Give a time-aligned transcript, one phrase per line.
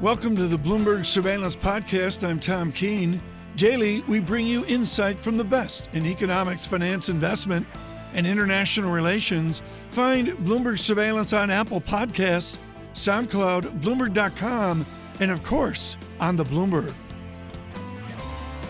[0.00, 2.26] Welcome to the Bloomberg Surveillance Podcast.
[2.26, 3.20] I'm Tom Keene.
[3.56, 7.66] Daily, we bring you insight from the best in economics, finance, investment,
[8.14, 9.60] and international relations.
[9.90, 12.58] Find Bloomberg Surveillance on Apple Podcasts,
[12.94, 14.86] SoundCloud, Bloomberg.com,
[15.20, 16.94] and of course, on the Bloomberg.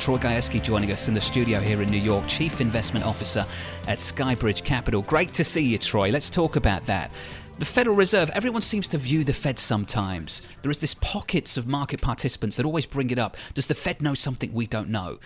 [0.00, 3.46] Troy Gayeski joining us in the studio here in New York, Chief Investment Officer
[3.86, 5.02] at Skybridge Capital.
[5.02, 6.10] Great to see you, Troy.
[6.10, 7.12] Let's talk about that.
[7.60, 10.40] The Federal Reserve, everyone seems to view the Fed sometimes.
[10.62, 13.36] There is this pockets of market participants that always bring it up.
[13.52, 15.18] Does the Fed know something we don't know?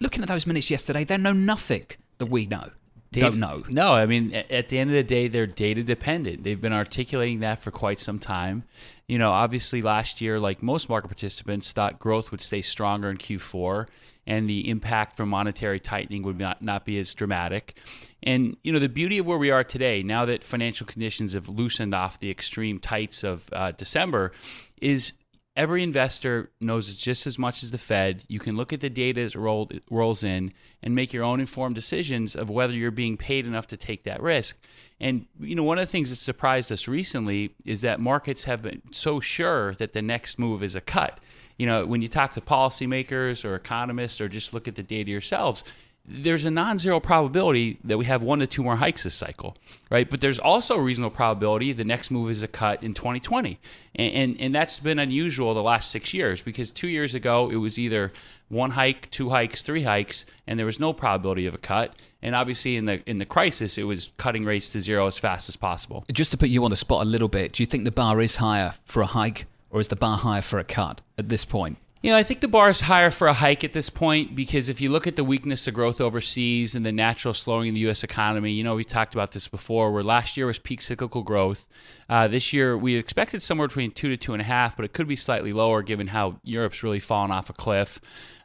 [0.00, 1.84] Looking at those minutes yesterday, they know nothing
[2.16, 2.70] that we know.
[3.10, 3.62] Data, don't know.
[3.68, 6.44] No, I mean, at the end of the day, they're data dependent.
[6.44, 8.64] They've been articulating that for quite some time.
[9.06, 13.18] You know, obviously last year, like most market participants, thought growth would stay stronger in
[13.18, 13.86] Q4
[14.26, 17.78] and the impact from monetary tightening would not, not be as dramatic.
[18.22, 21.48] And, you know, the beauty of where we are today, now that financial conditions have
[21.48, 24.32] loosened off the extreme tights of uh, December,
[24.80, 25.14] is
[25.56, 28.24] every investor knows just as much as the Fed.
[28.28, 31.40] You can look at the data as it rolled, rolls in and make your own
[31.40, 34.58] informed decisions of whether you're being paid enough to take that risk.
[35.00, 38.62] And you know, one of the things that surprised us recently is that markets have
[38.62, 41.18] been so sure that the next move is a cut.
[41.62, 45.12] You know, when you talk to policymakers or economists or just look at the data
[45.12, 45.62] yourselves,
[46.04, 49.56] there's a non-zero probability that we have one to two more hikes this cycle,
[49.88, 50.10] right?
[50.10, 53.60] But there's also a reasonable probability the next move is a cut in 2020,
[53.94, 57.56] and, and and, that's been unusual the last six years because two years ago it
[57.56, 58.12] was either
[58.48, 61.94] one hike, two hikes, three hikes, and there was no probability of a cut.
[62.20, 65.48] And obviously in the in the crisis it was cutting rates to zero as fast
[65.48, 66.04] as possible.
[66.12, 68.20] Just to put you on the spot a little bit, do you think the bar
[68.20, 71.44] is higher for a hike, or is the bar higher for a cut at this
[71.44, 71.78] point?
[72.02, 74.68] You know, I think the bar is higher for a hike at this point because
[74.68, 77.80] if you look at the weakness of growth overseas and the natural slowing in the
[77.82, 78.02] U.S.
[78.02, 81.68] economy, you know, we talked about this before, where last year was peak cyclical growth.
[82.08, 84.92] Uh, this year, we expected somewhere between two to two and a half, but it
[84.92, 88.00] could be slightly lower given how Europe's really fallen off a cliff.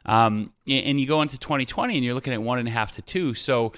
[0.06, 3.02] Um, and you go into 2020 and you're looking at one and a half to
[3.02, 3.34] two.
[3.34, 3.72] So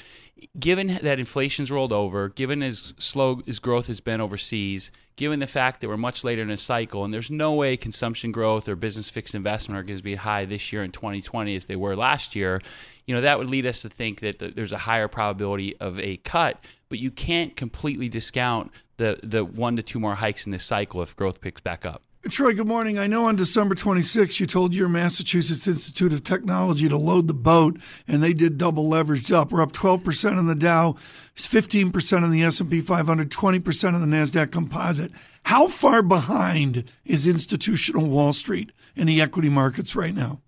[0.58, 5.46] given that inflation's rolled over, given as slow as growth has been overseas, given the
[5.46, 8.76] fact that we're much later in a cycle, and there's no way consumption growth or
[8.76, 11.96] business fixed investment are going to be high this year in 2020 as they were
[11.96, 12.60] last year,
[13.06, 16.16] you know that would lead us to think that there's a higher probability of a
[16.18, 16.64] cut.
[16.88, 21.02] But you can't completely discount the the one to two more hikes in this cycle
[21.02, 22.02] if growth picks back up.
[22.28, 22.98] Troy, good morning.
[22.98, 27.34] I know on December 26th you told your Massachusetts Institute of Technology to load the
[27.34, 29.50] boat, and they did double leveraged up.
[29.50, 30.96] We're up 12% on the Dow,
[31.34, 35.12] 15% on the S&P 500, 20% on the Nasdaq Composite.
[35.44, 40.40] How far behind is institutional Wall Street in the equity markets right now?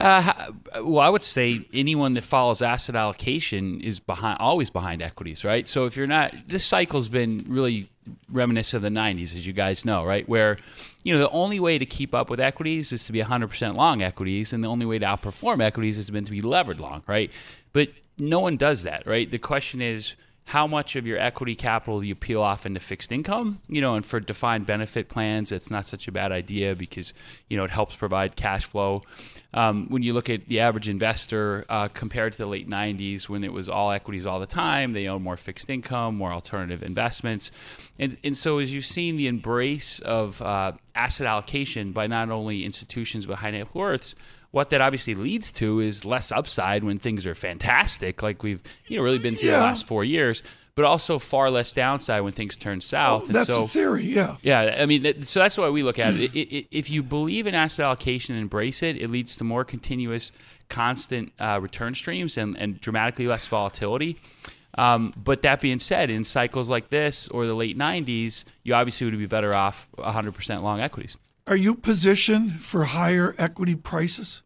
[0.00, 0.50] Uh,
[0.82, 5.68] well, I would say anyone that follows asset allocation is behind, always behind equities, right?
[5.68, 7.88] So if you're not, this cycle's been really
[8.30, 10.28] reminiscent of the 90s, as you guys know, right?
[10.28, 10.58] Where,
[11.04, 14.02] you know, the only way to keep up with equities is to be 100% long
[14.02, 17.30] equities, and the only way to outperform equities has been to be levered long, right?
[17.72, 19.30] But no one does that, right?
[19.30, 23.10] The question is, how much of your equity capital do you peel off into fixed
[23.10, 23.60] income?
[23.68, 27.12] You know, and for defined benefit plans, it's not such a bad idea because
[27.48, 29.02] you know it helps provide cash flow.
[29.56, 33.42] Um, when you look at the average investor uh, compared to the late '90s, when
[33.42, 37.50] it was all equities all the time, they own more fixed income, more alternative investments,
[37.98, 42.64] and and so as you've seen the embrace of uh, asset allocation by not only
[42.64, 44.14] institutions but high net worths
[44.56, 48.96] what that obviously leads to is less upside when things are fantastic, like we've you
[48.96, 49.58] know really been through yeah.
[49.58, 50.42] the last four years,
[50.76, 53.24] but also far less downside when things turn south.
[53.24, 54.36] Oh, that's so, the theory, yeah.
[54.42, 56.36] Yeah, I mean, so that's the way we look at it.
[56.36, 59.64] it, it if you believe in asset allocation and embrace it, it leads to more
[59.64, 60.32] continuous,
[60.68, 64.18] constant uh, return streams and, and dramatically less volatility.
[64.76, 69.06] Um, but that being said, in cycles like this or the late 90s, you obviously
[69.06, 71.16] would be better off 100% long equities.
[71.46, 74.42] Are you positioned for higher equity prices?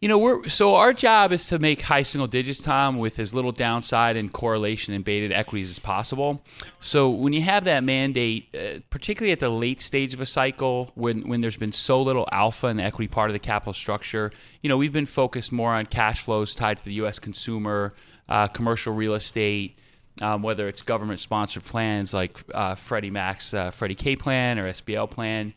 [0.00, 3.34] You know, we're so our job is to make high single digits, Tom, with as
[3.34, 6.42] little downside and correlation and beta equities as possible.
[6.78, 10.90] So when you have that mandate, uh, particularly at the late stage of a cycle,
[10.96, 14.30] when when there's been so little alpha in the equity part of the capital structure,
[14.60, 17.18] you know, we've been focused more on cash flows tied to the U.S.
[17.18, 17.94] consumer,
[18.28, 19.78] uh, commercial real estate.
[20.22, 24.64] Um, whether it's government sponsored plans like uh, Freddie Mac's uh, Freddie K plan or
[24.64, 25.52] SBL plan,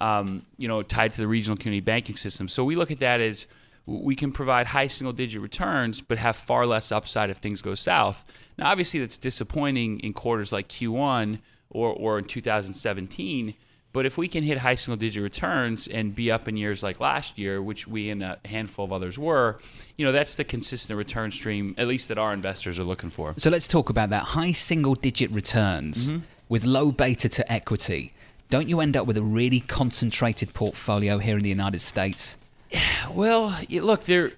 [0.00, 2.48] um, you know, tied to the regional community banking system.
[2.48, 3.46] So we look at that as
[3.90, 7.74] we can provide high single digit returns, but have far less upside if things go
[7.74, 8.24] south.
[8.58, 11.38] Now, obviously, that's disappointing in quarters like Q1
[11.70, 13.54] or, or in 2017.
[13.92, 17.00] But if we can hit high single digit returns and be up in years like
[17.00, 19.58] last year, which we and a handful of others were,
[19.96, 23.34] you know, that's the consistent return stream, at least that our investors are looking for.
[23.36, 26.20] So let's talk about that high single digit returns mm-hmm.
[26.48, 28.12] with low beta to equity
[28.50, 32.36] don't you end up with a really concentrated portfolio here in the United States?
[33.10, 34.30] Well, look, there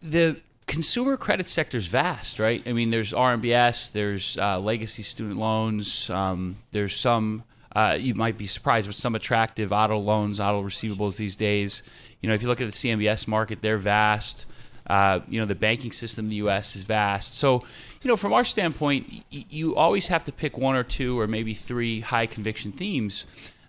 [0.00, 0.36] the
[0.66, 2.62] consumer credit sector is vast, right?
[2.66, 7.44] I mean, there's RMBS, there's uh, legacy student loans, um, there's some.
[7.76, 11.82] Uh, you might be surprised, with some attractive auto loans, auto receivables these days.
[12.20, 14.46] You know, if you look at the CMBS market, they're vast.
[14.86, 16.76] Uh, you know, the banking system in the U.S.
[16.76, 17.34] is vast.
[17.34, 17.64] So,
[18.02, 21.26] you know, from our standpoint, y- you always have to pick one or two or
[21.26, 23.26] maybe three high conviction themes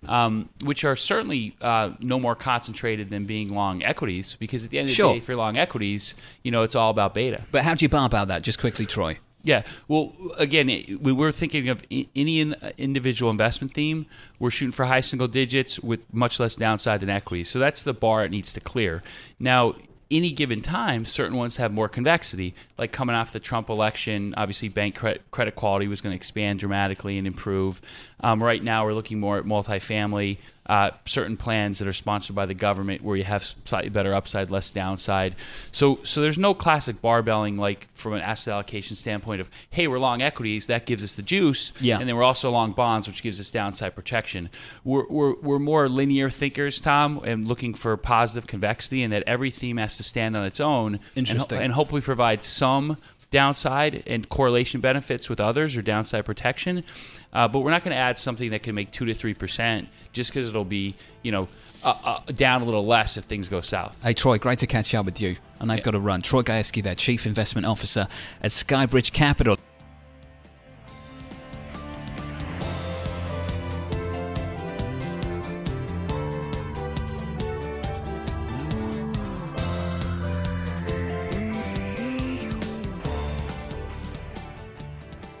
[0.08, 4.36] um, which are certainly uh, no more concentrated than being long equities.
[4.38, 6.90] Because at the end of the day, if you're long equities, you know it's all
[6.90, 7.42] about beta.
[7.52, 8.42] But how do you bar about that?
[8.42, 9.18] Just quickly, Troy.
[9.42, 9.62] Yeah.
[9.86, 10.66] Well, again,
[11.00, 14.06] we were thinking of any individual investment theme.
[14.40, 17.48] We're shooting for high single digits with much less downside than equities.
[17.48, 19.04] So that's the bar it needs to clear.
[19.38, 19.76] Now,
[20.10, 22.54] any given time, certain ones have more convexity.
[22.78, 26.60] Like coming off the Trump election, obviously bank credit, credit quality was going to expand
[26.60, 27.80] dramatically and improve.
[28.20, 32.46] Um, right now, we're looking more at multifamily, uh, certain plans that are sponsored by
[32.46, 35.34] the government where you have slightly better upside, less downside.
[35.72, 39.98] So, so there's no classic barbelling like from an asset allocation standpoint of, hey, we're
[39.98, 41.98] long equities, that gives us the juice, Yeah.
[41.98, 44.50] and then we're also long bonds, which gives us downside protection.
[44.84, 49.50] We're, we're, we're more linear thinkers, Tom, and looking for positive convexity, and that every
[49.50, 50.94] theme has to stand on its own.
[50.94, 51.60] and ho- Interesting.
[51.62, 52.96] And, hopefully provide some
[53.30, 56.84] downside and correlation benefits with others or downside protection.
[57.32, 59.88] Uh, but we're not going to add something that can make two to three percent
[60.12, 61.48] just because it'll be, you know,
[61.84, 64.02] uh, uh, down a little less if things go south.
[64.02, 65.36] Hey, Troy, great to catch up with you.
[65.60, 66.22] And I've got to run.
[66.22, 68.08] Troy Gayeski there, Chief Investment Officer
[68.42, 69.58] at Skybridge Capital.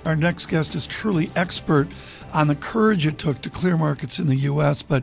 [0.06, 1.88] Our next guest is truly expert
[2.32, 4.80] on the courage it took to clear markets in the U.S.
[4.80, 5.02] But,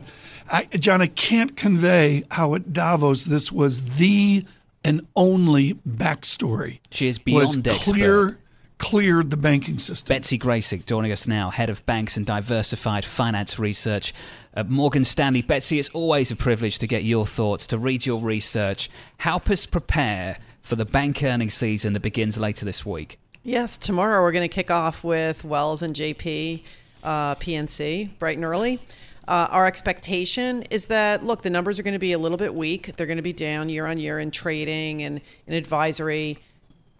[0.50, 4.44] I, John, I can't convey how at Davos this was the
[4.82, 6.80] and only backstory.
[6.90, 7.92] She is was beyond expert.
[7.92, 8.38] clear,
[8.78, 10.14] cleared the banking system.
[10.14, 14.14] Betsy Graseck joining us now, Head of Banks and Diversified Finance Research
[14.54, 15.42] at Morgan Stanley.
[15.42, 18.88] Betsy, it's always a privilege to get your thoughts, to read your research.
[19.18, 23.18] Help us prepare for the bank earnings season that begins later this week.
[23.46, 26.62] Yes, tomorrow we're going to kick off with Wells and JP,
[27.02, 28.80] uh, PNC, bright and early.
[29.28, 32.54] Uh, our expectation is that, look, the numbers are going to be a little bit
[32.54, 32.96] weak.
[32.96, 36.38] They're going to be down year on year in trading and in advisory.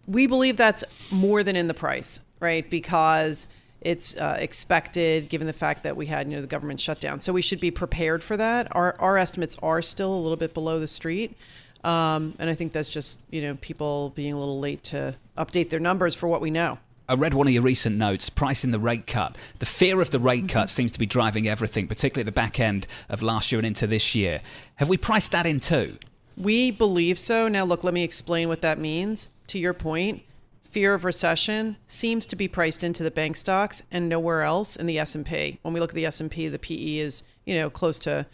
[0.07, 2.69] We believe that's more than in the price, right?
[2.69, 3.49] Because
[3.81, 7.21] it's uh, expected given the fact that we had you know the government shutdown.
[7.21, 8.69] So we should be prepared for that.
[8.77, 11.39] Our our estimates are still a little bit below the street.
[11.85, 15.71] Um, and I think that's just you know people being a little late to update
[15.71, 16.79] their numbers for what we know.
[17.07, 19.37] I read one of your recent notes, pricing the rate cut.
[19.59, 20.75] The fear of the rate cut mm-hmm.
[20.75, 23.87] seems to be driving everything, particularly at the back end of last year and into
[23.87, 24.41] this year.
[24.77, 25.99] Have we priced that in too?
[26.37, 27.47] We believe so.
[27.47, 29.29] Now, look, let me explain what that means.
[29.49, 30.23] To your point,
[30.63, 34.87] fear of recession seems to be priced into the bank stocks and nowhere else in
[34.87, 35.59] the S&P.
[35.63, 38.27] When we look at the S&P, the PE is, you know, close to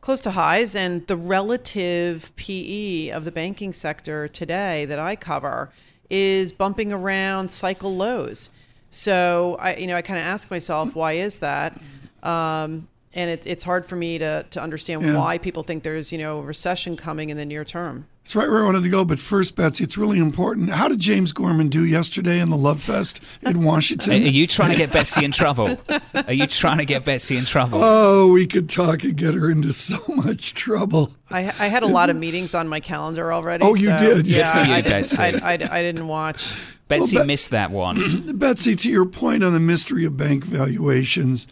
[0.00, 5.72] close to highs and the relative PE of the banking sector today that I cover
[6.10, 8.50] is bumping around cycle lows.
[8.90, 11.80] So I, you know, I kind of ask myself, why is that?
[12.22, 15.16] Um, and it, it's hard for me to, to understand Yeah.
[15.18, 18.06] why people think there's, you know, a recession coming in the near term.
[18.22, 19.04] That's right where I wanted to go.
[19.04, 20.70] But first, Betsy, it's really important.
[20.70, 24.12] How did James Gorman do yesterday in the Love Fest in Washington?
[24.12, 25.76] are you trying to get Betsy in trouble?
[26.14, 27.80] Are you trying to get Betsy in trouble?
[27.82, 31.10] Oh, we could talk and get her into so much trouble.
[31.30, 33.64] I, I had a lot of meetings on my calendar already.
[33.64, 34.16] Oh, you so, did?
[34.18, 35.16] Good Yeah, for you, I, I, Betsy.
[35.18, 36.52] I, I, I didn't watch.
[36.86, 38.36] Betsy Well, Be- missed that one.
[38.38, 41.46] Betsy, to your point on the mystery of bank valuations,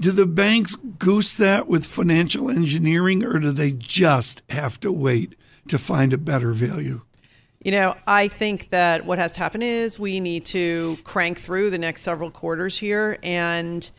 [0.00, 5.34] do the banks goose that with financial engineering or do they just have to wait
[5.68, 7.02] to find a better value?
[7.64, 11.70] You know, I think that what has to happen is we need to crank through
[11.70, 13.18] the next several quarters here.
[13.22, 13.90] And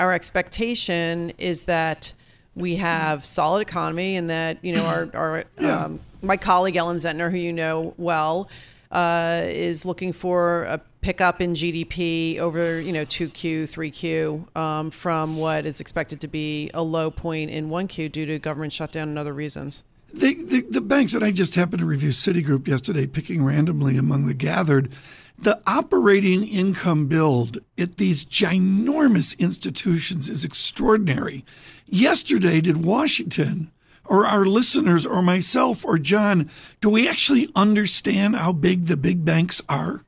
[0.00, 2.14] our expectation is that
[2.56, 5.84] we have solid economy and that, you know, our, our Yeah.
[5.84, 8.48] um, my colleague Ellen Zentner, who you know well,
[8.90, 15.36] uh, is looking for a pickup in GDP over, you know, 2Q, 3Q um, from
[15.36, 19.18] what is expected to be a low point in 1Q due to government shutdown and
[19.18, 19.82] other reasons.
[20.14, 24.26] The, the, the banks that I just happened to review Citigroup yesterday, picking randomly among
[24.26, 24.90] the gathered,
[25.38, 31.44] the operating income build at these ginormous institutions is extraordinary.
[31.86, 33.72] Yesterday, did Washington
[34.04, 39.24] or our listeners or myself or John, do we actually understand how big the big
[39.24, 40.02] banks are?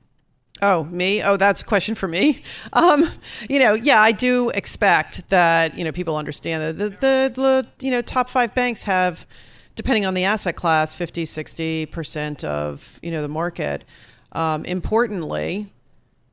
[0.67, 1.23] Oh, me?
[1.23, 2.41] Oh, that's a question for me.
[2.73, 3.05] Um,
[3.51, 7.85] you know, yeah, I do expect that, you know, people understand that the, the, the,
[7.85, 9.27] you know, top five banks have,
[9.75, 13.85] depending on the asset class, 50, 60% of, you know, the market.
[14.33, 15.71] Um, importantly,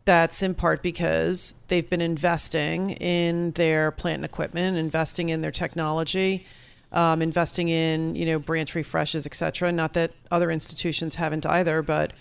[0.05, 5.51] that's in part because they've been investing in their plant and equipment, investing in their
[5.51, 6.45] technology,
[6.93, 9.73] um, investing in, you know, branch refreshes, et cetera.
[9.73, 12.13] Not that other institutions haven't either, but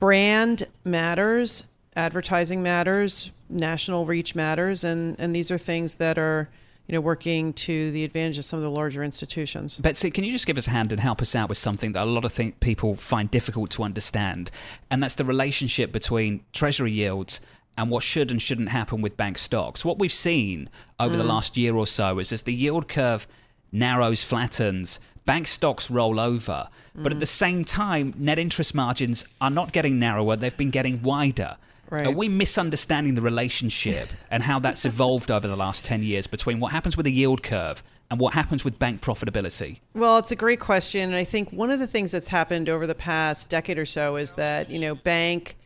[0.00, 6.48] brand matters, advertising matters, national reach matters, and and these are things that are
[6.86, 9.78] you know working to the advantage of some of the larger institutions.
[9.78, 12.02] Betsy, can you just give us a hand and help us out with something that
[12.02, 14.50] a lot of th- people find difficult to understand,
[14.90, 17.40] and that's the relationship between treasury yields
[17.76, 19.84] and what should and shouldn't happen with bank stocks.
[19.84, 20.70] What we've seen
[21.00, 21.18] over mm.
[21.18, 23.26] the last year or so is as the yield curve
[23.72, 26.68] narrows, flattens, bank stocks roll over.
[26.94, 31.02] But at the same time, net interest margins are not getting narrower, they've been getting
[31.02, 31.56] wider.
[31.90, 32.06] Right.
[32.06, 36.58] Are we misunderstanding the relationship and how that's evolved over the last 10 years between
[36.58, 39.80] what happens with the yield curve and what happens with bank profitability?
[39.94, 41.02] Well, it's a great question.
[41.02, 44.16] And I think one of the things that's happened over the past decade or so
[44.16, 45.56] is that, you know, bank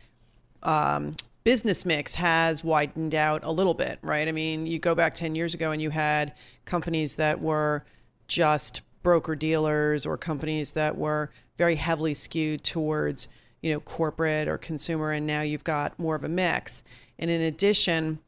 [0.63, 1.13] um,
[1.43, 4.27] business mix has widened out a little bit, right?
[4.27, 6.33] I mean, you go back 10 years ago and you had
[6.65, 7.85] companies that were
[8.27, 13.27] just broker dealers or companies that were very heavily skewed towards
[13.59, 16.83] you know corporate or consumer and now you've got more of a mix.
[17.17, 18.19] And in addition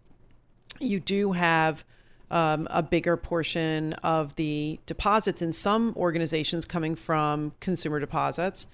[0.80, 1.86] you do have
[2.32, 8.66] um, a bigger portion of the deposits in some organizations coming from consumer deposits.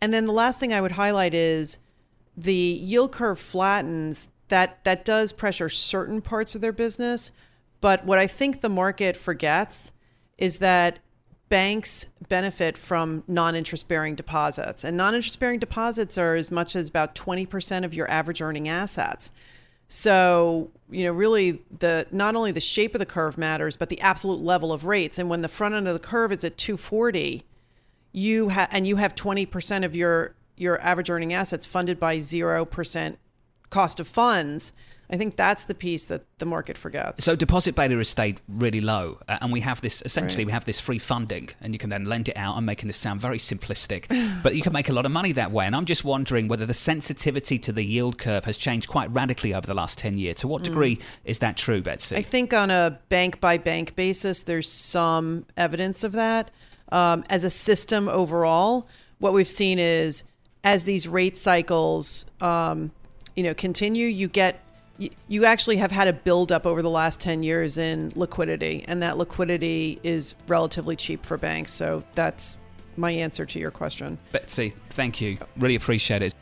[0.00, 1.76] And then the last thing i would highlight is
[2.34, 4.30] the yield curve flattens.
[4.48, 7.30] That that does pressure certain parts of their business.
[7.82, 9.92] But what i think the market forgets
[10.38, 10.98] is that
[11.52, 14.84] banks benefit from non-interest bearing deposits.
[14.84, 19.30] And non-interest bearing deposits are as much as about 20% of your average earning assets.
[19.86, 24.00] So you know really the not only the shape of the curve matters but the
[24.00, 25.18] absolute level of rates.
[25.18, 27.44] And when the front end of the curve is at 240
[28.12, 33.16] you have and you have 20% of your your average earning assets funded by 0%
[33.68, 34.72] cost of funds
[35.12, 37.22] I think that's the piece that the market forgets.
[37.22, 40.46] So deposit beta has stayed really low, uh, and we have this essentially right.
[40.46, 42.56] we have this free funding, and you can then lend it out.
[42.56, 44.06] I'm making this sound very simplistic,
[44.42, 45.66] but you can make a lot of money that way.
[45.66, 49.52] And I'm just wondering whether the sensitivity to the yield curve has changed quite radically
[49.52, 50.36] over the last ten years.
[50.36, 50.66] To what mm.
[50.66, 51.02] degree mm.
[51.26, 52.16] is that true, Betsy?
[52.16, 56.50] I think on a bank by bank basis, there's some evidence of that.
[56.90, 58.88] Um, as a system overall,
[59.18, 60.24] what we've seen is
[60.64, 62.92] as these rate cycles, um,
[63.36, 64.60] you know, continue, you get
[65.28, 69.18] you actually have had a buildup over the last 10 years in liquidity, and that
[69.18, 71.72] liquidity is relatively cheap for banks.
[71.72, 72.56] So that's
[72.96, 74.18] my answer to your question.
[74.32, 75.38] Betsy, thank you.
[75.56, 76.34] Really appreciate it.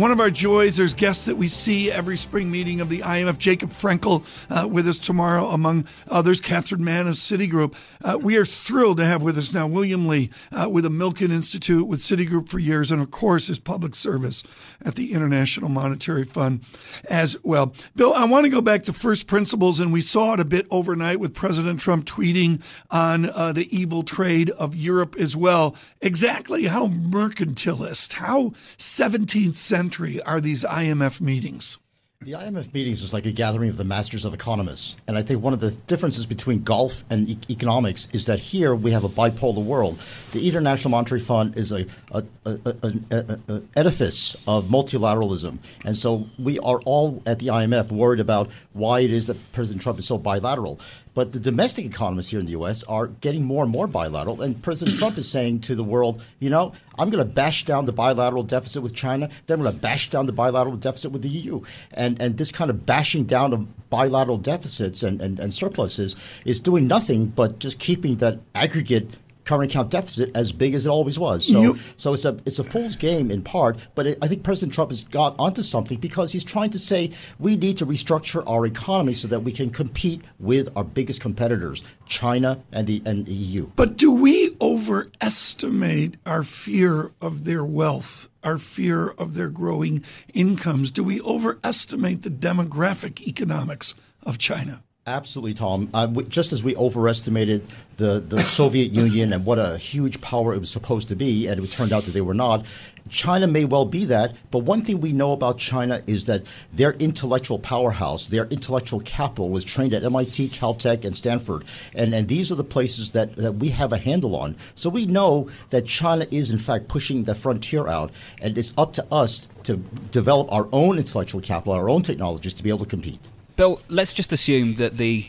[0.00, 3.36] One of our joys, there's guests that we see every spring meeting of the IMF,
[3.36, 7.74] Jacob Frenkel uh, with us tomorrow, among others, Catherine Mann of Citigroup.
[8.02, 11.30] Uh, we are thrilled to have with us now William Lee uh, with the Milken
[11.30, 14.42] Institute, with Citigroup for years, and of course, his public service
[14.82, 16.64] at the International Monetary Fund
[17.10, 17.74] as well.
[17.94, 20.66] Bill, I want to go back to first principles, and we saw it a bit
[20.70, 25.76] overnight with President Trump tweeting on uh, the evil trade of Europe as well.
[26.00, 31.78] Exactly how mercantilist, how 17th century century are these IMF meetings?
[32.22, 34.96] The IMF meetings was like a gathering of the masters of economists.
[35.08, 38.74] And I think one of the differences between golf and e- economics is that here
[38.74, 39.98] we have a bipolar world.
[40.32, 45.58] The International Monetary Fund is a, a, a, edifice of multilateralism.
[45.84, 49.82] And so we are all at the IMF worried about why it is that President
[49.82, 50.78] Trump is so bilateral.
[51.14, 52.82] But the domestic economists here in the U.S.
[52.84, 54.42] are getting more and more bilateral.
[54.42, 57.84] And President Trump is saying to the world, you know, I'm going to bash down
[57.84, 61.22] the bilateral deficit with China, then I'm going to bash down the bilateral deficit with
[61.22, 61.62] the EU.
[61.94, 66.60] And, and this kind of bashing down of bilateral deficits and, and, and surpluses is
[66.60, 69.10] doing nothing but just keeping that aggregate
[69.44, 71.46] current account deficit as big as it always was.
[71.46, 73.78] So, you, so it's a it's a fool's game in part.
[73.94, 77.10] But it, I think President Trump has got onto something because he's trying to say
[77.38, 81.84] we need to restructure our economy so that we can compete with our biggest competitors,
[82.06, 83.66] China and the and the EU.
[83.76, 88.28] But do we overestimate our fear of their wealth?
[88.42, 90.90] Our fear of their growing incomes?
[90.90, 94.82] Do we overestimate the demographic economics of China?
[95.06, 95.88] Absolutely, Tom.
[95.94, 97.64] Uh, just as we overestimated
[97.96, 101.62] the, the Soviet Union and what a huge power it was supposed to be, and
[101.62, 102.66] it turned out that they were not,
[103.08, 104.36] China may well be that.
[104.50, 106.42] But one thing we know about China is that
[106.74, 111.64] their intellectual powerhouse, their intellectual capital, was trained at MIT, Caltech, and Stanford.
[111.94, 114.54] And, and these are the places that, that we have a handle on.
[114.74, 118.12] So we know that China is, in fact, pushing the frontier out.
[118.42, 119.78] And it's up to us to
[120.10, 123.30] develop our own intellectual capital, our own technologies to be able to compete.
[123.56, 125.26] Bill, let's just assume that the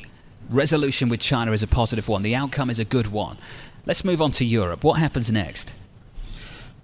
[0.50, 3.38] resolution with China is a positive one, the outcome is a good one.
[3.86, 4.84] Let's move on to Europe.
[4.84, 5.74] What happens next?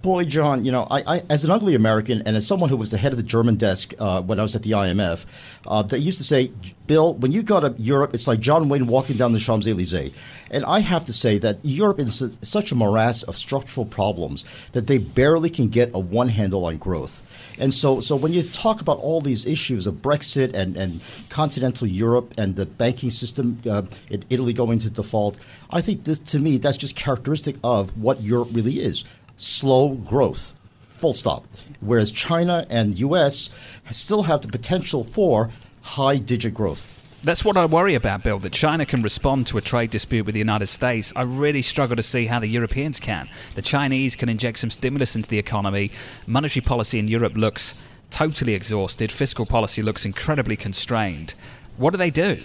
[0.00, 2.92] Boy, John, you know, I, I, as an ugly American and as someone who was
[2.92, 5.26] the head of the German desk uh, when I was at the IMF,
[5.66, 6.52] uh, they used to say,
[6.86, 10.12] Bill, when you go to Europe, it's like John Wayne walking down the Champs Elysees.
[10.52, 14.86] And I have to say that Europe is such a morass of structural problems that
[14.86, 17.20] they barely can get a one handle on growth.
[17.58, 21.88] And so, so when you talk about all these issues of Brexit and, and continental
[21.88, 25.40] Europe and the banking system uh, in Italy going to default,
[25.70, 29.04] I think this, to me, that's just characteristic of what Europe really is
[29.38, 30.54] slow growth.
[30.90, 31.46] Full stop.
[31.80, 33.50] Whereas China and US
[33.90, 35.50] still have the potential for
[35.82, 36.94] high digit growth.
[37.22, 40.34] That's what I worry about, Bill, that China can respond to a trade dispute with
[40.34, 41.12] the United States.
[41.16, 43.28] I really struggle to see how the Europeans can.
[43.56, 45.90] The Chinese can inject some stimulus into the economy.
[46.26, 47.74] Monetary policy in Europe looks
[48.10, 49.10] totally exhausted.
[49.10, 51.34] Fiscal policy looks incredibly constrained.
[51.76, 52.38] What do they do?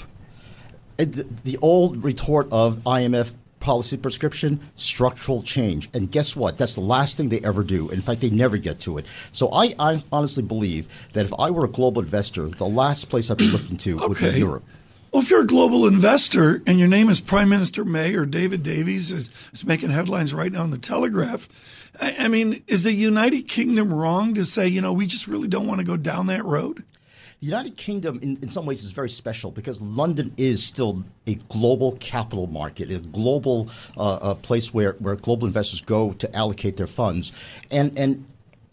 [0.97, 5.89] The old retort of IMF policy prescription, structural change.
[5.93, 6.57] And guess what?
[6.57, 7.89] That's the last thing they ever do.
[7.89, 9.05] In fact, they never get to it.
[9.31, 13.31] So I, I honestly believe that if I were a global investor, the last place
[13.31, 14.07] I'd be looking to okay.
[14.07, 14.63] would be Europe.
[15.11, 18.63] Well, if you're a global investor and your name is Prime Minister May or David
[18.63, 21.47] Davis is, is making headlines right now in the Telegraph,
[22.01, 25.47] I, I mean, is the United Kingdom wrong to say, you know, we just really
[25.47, 26.83] don't want to go down that road?
[27.43, 31.35] The United Kingdom, in, in some ways, is very special because London is still a
[31.49, 36.77] global capital market, a global uh, a place where, where global investors go to allocate
[36.77, 37.33] their funds.
[37.69, 38.25] And, and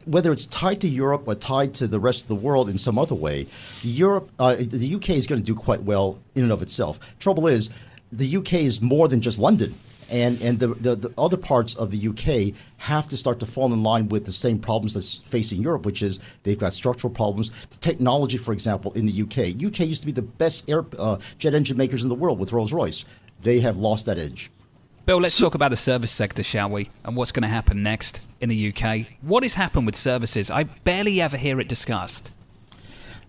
[0.05, 2.97] whether it's tied to Europe or tied to the rest of the world in some
[2.97, 3.49] other way,
[3.83, 7.01] Europe, uh, the UK is going to do quite well in and of itself.
[7.19, 7.71] Trouble is,
[8.13, 9.75] the UK is more than just London
[10.11, 13.73] and and the, the, the, other parts of the UK have to start to fall
[13.73, 17.51] in line with the same problems that's facing Europe, which is they've got structural problems.
[17.67, 21.19] The technology, for example, in the UK, UK used to be the best air, uh,
[21.39, 23.05] jet engine makers in the world with Rolls Royce.
[23.43, 24.51] They have lost that edge.
[25.07, 26.91] Bill, let's talk about the service sector, shall we?
[27.05, 29.07] And what's going to happen next in the UK?
[29.23, 30.51] What has happened with services?
[30.51, 32.31] I barely ever hear it discussed.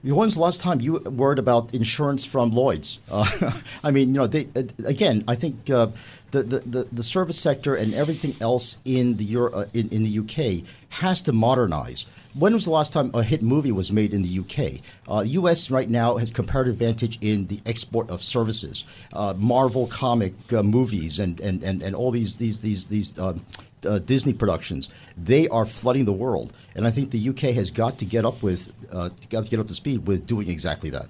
[0.03, 2.99] When's the last time you heard about insurance from Lloyd's?
[3.09, 3.51] Uh,
[3.83, 5.87] I mean, you know, they, uh, again, I think uh,
[6.31, 10.19] the, the, the, service sector and everything else in the Euro, uh, in, in the
[10.19, 12.07] UK has to modernize.
[12.33, 14.81] When was the last time a hit movie was made in the UK?
[15.07, 15.69] Uh, U.S.
[15.69, 21.19] right now has comparative advantage in the export of services, uh, Marvel comic uh, movies,
[21.19, 23.45] and, and, and, and all these these these these um,
[23.85, 24.89] uh, Disney productions.
[25.17, 28.41] They are flooding the world, and I think the UK has got to get up
[28.43, 31.07] with uh, got to get up to speed with doing exactly that.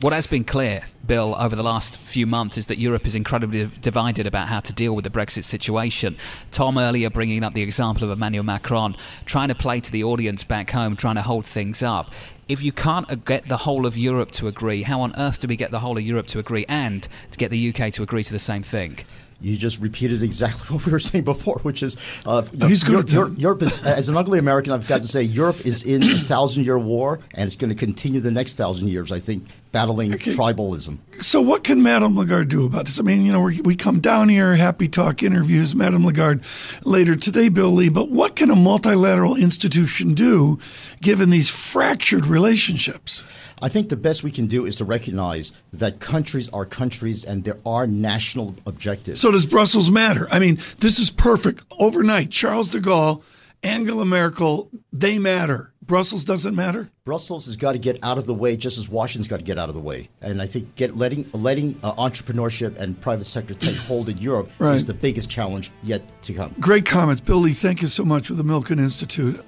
[0.00, 3.66] What has been clear, Bill, over the last few months is that Europe is incredibly
[3.82, 6.16] divided about how to deal with the Brexit situation.
[6.52, 10.42] Tom earlier bringing up the example of Emmanuel Macron trying to play to the audience
[10.42, 12.10] back home, trying to hold things up.
[12.48, 15.56] If you can't get the whole of Europe to agree, how on earth do we
[15.56, 18.32] get the whole of Europe to agree and to get the UK to agree to
[18.32, 19.00] the same thing?
[19.40, 23.34] You just repeated exactly what we were saying before, which is uh, He's good Europe,
[23.36, 26.64] Europe is, as an ugly American, I've got to say, Europe is in a thousand
[26.64, 30.30] year war, and it's going to continue the next thousand years, I think, battling okay.
[30.30, 30.98] tribalism.
[31.22, 32.98] So, what can Madame Lagarde do about this?
[32.98, 36.42] I mean, you know, we come down here, happy talk interviews, Madame Lagarde
[36.84, 40.58] later today, Bill Lee, but what can a multilateral institution do
[41.02, 43.22] given these fractured relationships?
[43.60, 47.44] I think the best we can do is to recognize that countries are countries and
[47.44, 49.20] there are national objectives.
[49.20, 50.26] So does Brussels matter?
[50.30, 51.62] I mean, this is perfect.
[51.78, 53.22] Overnight, Charles de Gaulle,
[53.62, 55.72] Angela Merkel, they matter.
[55.82, 56.90] Brussels doesn't matter.
[57.04, 59.58] Brussels has got to get out of the way, just as Washington's got to get
[59.58, 60.10] out of the way.
[60.20, 64.50] And I think get letting letting uh, entrepreneurship and private sector take hold in Europe
[64.58, 64.74] right.
[64.74, 66.54] is the biggest challenge yet to come.
[66.60, 67.54] Great comments, Billy.
[67.54, 69.40] Thank you so much for the Milken Institute.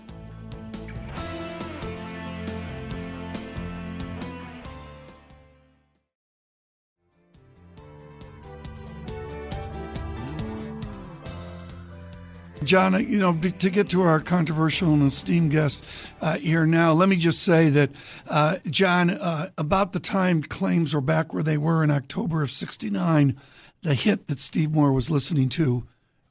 [12.72, 15.84] John, you know, to get to our controversial and esteemed guest
[16.22, 17.90] uh, here now, let me just say that,
[18.26, 22.50] uh, John, uh, about the time claims were back where they were in October of
[22.50, 23.38] 69,
[23.82, 25.86] the hit that Steve Moore was listening to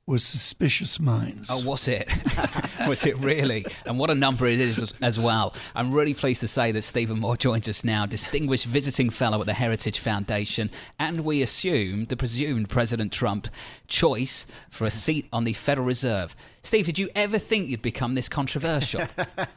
[0.07, 1.49] was Suspicious Minds.
[1.51, 2.09] Oh, was it?
[2.87, 3.65] Was it really?
[3.85, 5.53] And what a number it is as well.
[5.75, 9.45] I'm really pleased to say that Stephen Moore joins us now, distinguished visiting fellow at
[9.45, 13.47] the Heritage Foundation, and we assume the presumed President Trump
[13.87, 16.35] choice for a seat on the Federal Reserve.
[16.63, 19.01] Steve, did you ever think you'd become this controversial?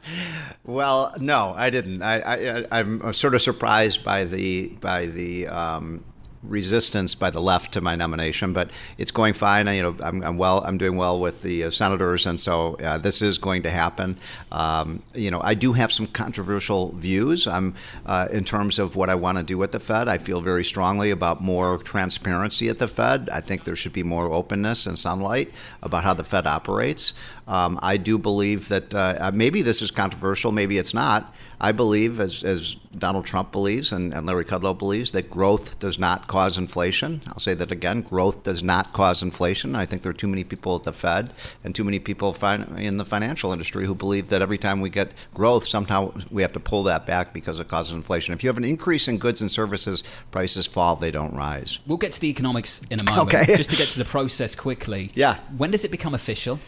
[0.63, 2.01] well, no, I didn't.
[2.01, 6.03] I, am sort of surprised by the by the um,
[6.47, 9.67] resistance by the left to my nomination, but it's going fine.
[9.67, 10.63] I, you know, I'm, I'm, well.
[10.65, 14.17] I'm doing well with the uh, senators, and so uh, this is going to happen.
[14.51, 17.47] Um, you know, I do have some controversial views.
[17.47, 20.07] I'm uh, in terms of what I want to do at the Fed.
[20.07, 23.29] I feel very strongly about more transparency at the Fed.
[23.31, 27.13] I think there should be more openness and sunlight about how the Fed operates.
[27.47, 31.33] Um, I do believe that uh, maybe this is controversial, maybe it's not.
[31.59, 35.99] I believe, as, as Donald Trump believes and, and Larry Kudlow believes, that growth does
[35.99, 37.21] not cause inflation.
[37.27, 39.75] I'll say that again growth does not cause inflation.
[39.75, 42.35] I think there are too many people at the Fed and too many people
[42.77, 46.53] in the financial industry who believe that every time we get growth, somehow we have
[46.53, 48.33] to pull that back because it causes inflation.
[48.33, 51.79] If you have an increase in goods and services, prices fall, they don't rise.
[51.85, 53.33] We'll get to the economics in a moment.
[53.33, 53.55] Okay.
[53.55, 55.11] Just to get to the process quickly.
[55.25, 55.39] Yeah.
[55.55, 56.59] When does it become official?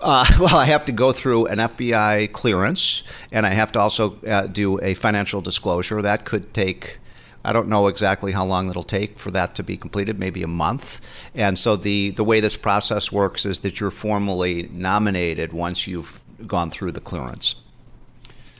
[0.00, 4.18] Uh, well, I have to go through an FBI clearance, and I have to also
[4.26, 5.71] uh, do a financial disclosure.
[6.02, 6.98] That could take.
[7.44, 10.48] I don't know exactly how long it'll take for that to be completed, maybe a
[10.48, 11.00] month.
[11.34, 16.20] And so the, the way this process works is that you're formally nominated once you've
[16.46, 17.56] gone through the clearance.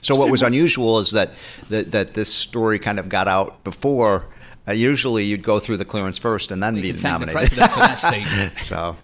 [0.01, 1.31] So what was unusual is that,
[1.69, 4.27] that, that this story kind of got out before.
[4.67, 7.51] Uh, usually you'd go through the clearance first and then be nominated.
[7.51, 7.67] The
[8.57, 8.97] so,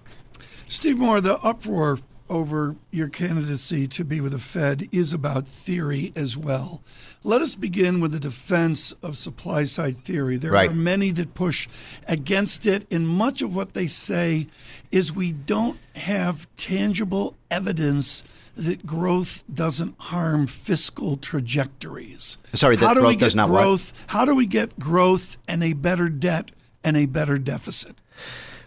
[0.66, 6.12] Steve Moore, the uproar over your candidacy to be with the Fed is about theory
[6.16, 6.82] as well.
[7.24, 10.36] Let us begin with the defense of supply side theory.
[10.36, 10.70] There right.
[10.70, 11.68] are many that push
[12.06, 14.46] against it, and much of what they say
[14.92, 18.24] is we don't have tangible evidence
[18.56, 22.38] that growth doesn't harm fiscal trajectories.
[22.54, 23.92] Sorry, that how do growth we get does not growth?
[23.92, 24.10] What?
[24.10, 27.96] How do we get growth and a better debt and a better deficit?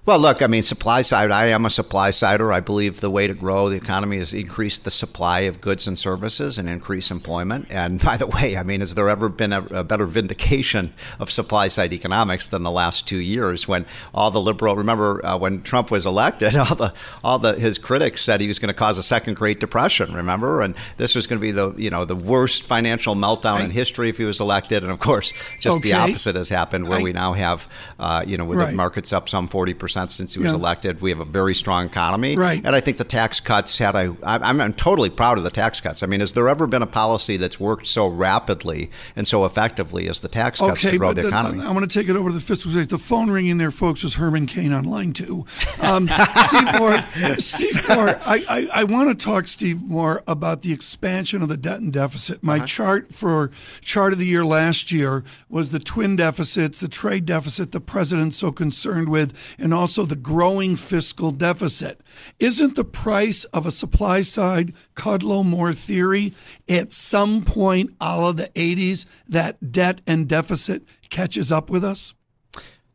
[0.04, 2.52] Well, look, I mean, supply side, I am a supply sider.
[2.52, 5.98] I believe the way to grow the economy is increase the supply of goods and
[5.98, 7.68] services and increase employment.
[7.70, 11.30] And by the way, I mean, has there ever been a, a better vindication of
[11.30, 15.62] supply side economics than the last two years when all the liberal, remember uh, when
[15.62, 18.98] Trump was elected, all the, all the, his critics said he was going to cause
[18.98, 20.62] a second Great Depression, remember?
[20.62, 23.70] And this was going to be the, you know, the worst financial meltdown I, in
[23.70, 24.82] history if he was elected.
[24.82, 25.92] And of course, just okay.
[25.92, 27.68] the opposite has happened where I, we now have,
[28.00, 28.72] uh, you know, with right.
[28.72, 30.58] the markets up some 40% percent since he was yeah.
[30.58, 31.02] elected.
[31.02, 32.62] We have a very strong economy, right.
[32.64, 34.16] and I think the tax cuts had a.
[34.24, 36.04] I'm, I'm totally proud of the tax cuts.
[36.04, 40.08] I mean, has there ever been a policy that's worked so rapidly and so effectively
[40.08, 41.62] as the tax cuts okay, to grow the, the economy?
[41.62, 42.90] I'm going to take it over to the fiscal state.
[42.90, 45.46] The phone ringing there, folks, was Herman Cain on line two.
[45.82, 47.04] Um, Steve Moore,
[47.38, 51.58] Steve Moore, I, I, I want to talk, Steve Moore, about the expansion of the
[51.58, 52.44] debt and deficit.
[52.44, 52.66] My uh-huh.
[52.66, 53.52] chart for
[53.82, 58.38] chart of the year last year was the twin deficits, the trade deficit the president's
[58.38, 62.00] so concerned with, and also the growing fiscal deficit.
[62.38, 66.34] Isn't the price of a supply side Kudlow Moore theory
[66.70, 72.14] at some point, a la the 80s, that debt and deficit catches up with us?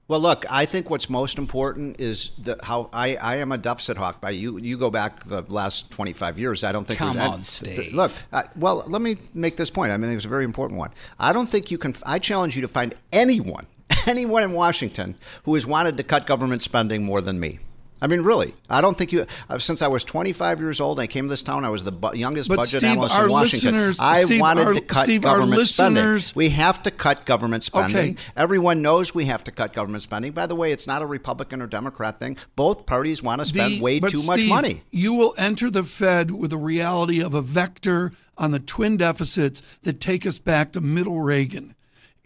[0.06, 3.96] Well, look, I think what's most important is the, how I, I am a deficit
[3.96, 4.20] hawk.
[4.20, 6.62] By you, you go back the last twenty five years.
[6.62, 7.00] I don't think.
[7.00, 7.76] Come there's, on, Steve.
[7.76, 9.90] Th- look, I, well, let me make this point.
[9.90, 10.92] I mean, it's a very important one.
[11.18, 11.92] I don't think you can.
[12.06, 13.66] I challenge you to find anyone
[14.06, 17.58] anyone in Washington who has wanted to cut government spending more than me.
[18.00, 19.26] I mean, really, I don't think you.
[19.48, 21.64] Uh, since I was 25 years old, I came to this town.
[21.64, 23.94] I was the bu- youngest but budget Steve, analyst in Washington.
[24.00, 26.20] I Steve, wanted our, to cut Steve, government spending.
[26.34, 28.12] We have to cut government spending.
[28.12, 28.16] Okay.
[28.36, 30.32] Everyone knows we have to cut government spending.
[30.32, 32.36] By the way, it's not a Republican or Democrat thing.
[32.54, 34.82] Both parties want to spend the, way too Steve, much money.
[34.90, 39.62] You will enter the Fed with the reality of a vector on the twin deficits
[39.84, 41.74] that take us back to middle Reagan.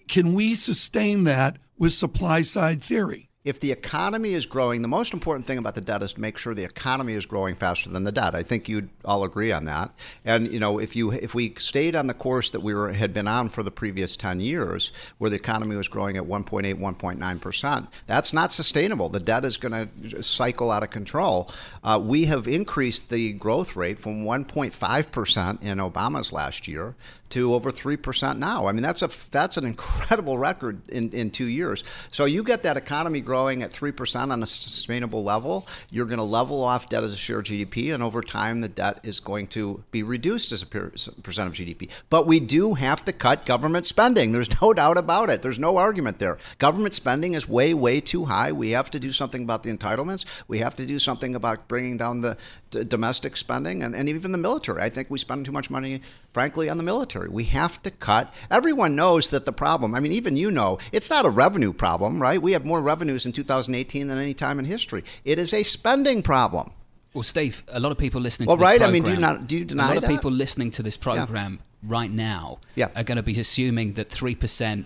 [0.08, 3.30] Can we sustain that with supply side theory?
[3.42, 6.36] if the economy is growing, the most important thing about the debt is to make
[6.36, 8.34] sure the economy is growing faster than the debt.
[8.34, 9.94] I think you'd all agree on that.
[10.26, 13.14] And you know, if you if we stayed on the course that we were had
[13.14, 17.40] been on for the previous 10 years, where the economy was growing at 1.8, 1.9
[17.40, 19.08] percent, that's not sustainable.
[19.08, 21.50] The debt is going to cycle out of control.
[21.82, 26.94] Uh, we have increased the growth rate from 1.5 percent in Obama's last year
[27.30, 28.66] to over 3% now.
[28.66, 31.84] I mean, that's a that's an incredible record in, in 2 years.
[32.10, 36.24] So you get that economy growing at 3% on a sustainable level, you're going to
[36.24, 39.46] level off debt as a share of GDP, and over time, the debt is going
[39.48, 41.88] to be reduced as a percent of GDP.
[42.08, 44.32] But we do have to cut government spending.
[44.32, 45.42] There's no doubt about it.
[45.42, 46.38] There's no argument there.
[46.58, 48.52] Government spending is way, way too high.
[48.52, 50.24] We have to do something about the entitlements.
[50.48, 52.36] We have to do something about bringing down the
[52.70, 54.82] d- domestic spending and, and even the military.
[54.82, 56.00] I think we spend too much money,
[56.32, 57.19] frankly, on the military.
[57.28, 58.32] We have to cut.
[58.50, 62.20] Everyone knows that the problem, I mean, even you know, it's not a revenue problem,
[62.20, 62.40] right?
[62.40, 65.04] We have more revenues in 2018 than any time in history.
[65.24, 66.72] It is a spending problem.
[67.12, 68.78] Well, Steve, a lot of people listening well, to this right?
[68.78, 70.04] program, I mean, do you, not, do you deny A lot that?
[70.04, 71.58] of people listening to this program yeah.
[71.82, 72.88] right now yeah.
[72.94, 74.84] are going to be assuming that 3%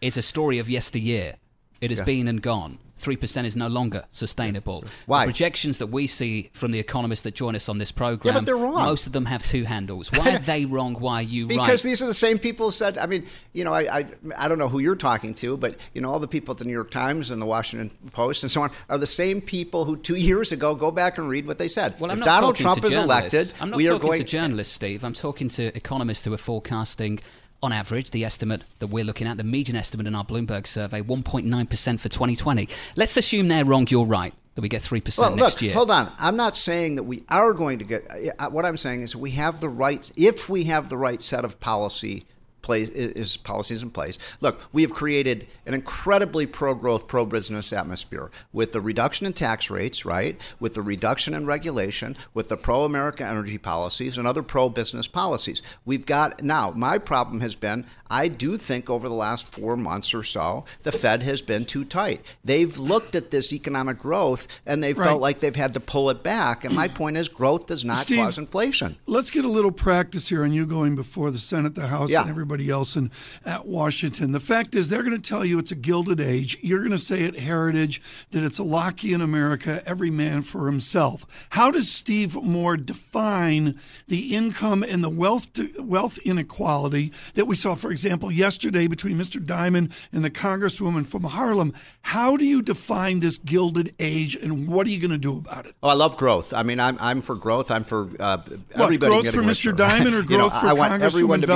[0.00, 1.34] is a story of yesteryear.
[1.80, 2.04] It has Yeah.
[2.04, 2.78] been and gone.
[3.00, 4.84] 3% is no longer sustainable.
[5.06, 5.24] Why?
[5.24, 8.40] The projections that we see from the economists that join us on this program, Yeah,
[8.40, 8.74] but they're wrong.
[8.84, 10.10] most of them have two handles.
[10.12, 10.94] Why are they wrong?
[10.94, 11.90] Why are you Because right?
[11.90, 14.06] these are the same people who said, I mean, you know, I, I,
[14.36, 16.64] I don't know who you're talking to, but, you know, all the people at the
[16.64, 19.96] New York Times and the Washington Post and so on are the same people who
[19.96, 21.94] two years ago, go back and read what they said.
[22.00, 23.34] Well, I'm if not Donald talking Trump to is journalists.
[23.34, 25.04] elected, I'm not we are talking going to journalists, Steve.
[25.04, 27.20] I'm talking to economists who are forecasting,
[27.62, 31.00] on average, the estimate that we're looking at, the median estimate in our Bloomberg survey,
[31.02, 32.68] 1.9% for 2020.
[32.96, 33.86] Let's assume they're wrong.
[33.90, 34.34] You're right.
[34.54, 35.74] That we get three percent Well, next look, year.
[35.74, 36.10] hold on.
[36.18, 38.06] I'm not saying that we are going to get.
[38.38, 40.10] uh, What I'm saying is we have the right.
[40.16, 42.24] If we have the right set of policy
[42.66, 44.18] place is policies in place.
[44.40, 50.04] Look, we have created an incredibly pro-growth, pro-business atmosphere with the reduction in tax rates,
[50.04, 50.38] right?
[50.60, 55.62] With the reduction in regulation, with the pro-America energy policies and other pro-business policies.
[55.84, 56.72] We've got now.
[56.72, 60.92] My problem has been I do think over the last four months or so, the
[60.92, 62.20] Fed has been too tight.
[62.44, 65.06] They've looked at this economic growth and they've Right.
[65.08, 66.64] felt like they've had to pull it back.
[66.64, 68.96] And my point is, growth does not Steve, cause inflation.
[69.06, 72.22] Let's get a little practice here on you going before the Senate, the House, Yeah.
[72.22, 73.10] and everybody else in
[73.44, 74.32] at Washington.
[74.32, 76.56] The fact is, they're going to tell you it's a gilded age.
[76.62, 81.24] You're going to say at Heritage that it's a Lockean America, every man for himself.
[81.50, 87.74] How does Steve Moore define the income and the wealth wealth inequality that we saw,
[87.74, 89.44] for example, yesterday between Mr.
[89.44, 91.72] Diamond and the Congresswoman from Harlem?
[92.02, 95.64] How do you define this gilded age, and what are you going to do about
[95.64, 95.74] it?
[95.82, 96.52] Oh, I love growth.
[96.52, 97.70] I mean, I'm, I'm for growth.
[97.70, 99.46] I'm for uh, What, everybody growth getting for.
[99.46, 99.74] Mr.
[99.74, 101.52] Diamond or You know, growth for I want Congresswoman everyone to be